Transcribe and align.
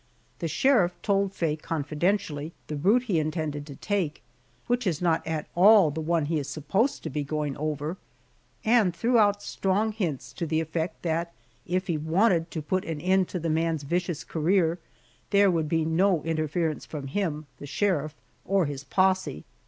The 0.39 0.47
sheriff 0.47 0.99
told 1.03 1.31
Faye 1.31 1.55
confidentially 1.55 2.53
the 2.65 2.75
route 2.75 3.03
he 3.03 3.19
intended 3.19 3.67
to 3.67 3.75
take, 3.75 4.23
which 4.65 4.87
is 4.87 4.99
not 4.99 5.21
at 5.27 5.45
all 5.53 5.91
the 5.91 6.01
one 6.01 6.25
he 6.25 6.39
is 6.39 6.49
supposed 6.49 7.03
to 7.03 7.11
be 7.11 7.23
going 7.23 7.55
over, 7.57 7.97
and 8.65 8.95
threw 8.95 9.19
out 9.19 9.43
strong 9.43 9.91
hints 9.91 10.33
to 10.33 10.47
the 10.47 10.59
effect 10.59 11.03
that 11.03 11.33
if 11.67 11.85
he 11.85 11.99
wanted 11.99 12.49
to 12.49 12.63
put 12.63 12.83
an 12.83 12.99
end 12.99 13.27
to 13.29 13.39
the 13.39 13.47
man's 13.47 13.83
vicious 13.83 14.23
career 14.23 14.79
there 15.29 15.51
would 15.51 15.69
be 15.69 15.85
no 15.85 16.23
interference 16.23 16.83
from 16.83 17.05
him 17.05 17.45
(the 17.59 17.67
sheriff) 17.67 18.15
or 18.43 18.65
his 18.65 18.83
posse. 18.83 19.45